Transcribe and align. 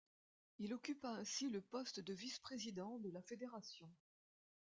Il 0.57 0.73
occupa 0.73 1.09
ainsi 1.09 1.47
le 1.47 1.61
poste 1.61 1.99
de 1.99 2.11
vice-président 2.11 2.97
de 2.97 3.11
la 3.11 3.21
fédération. 3.21 3.87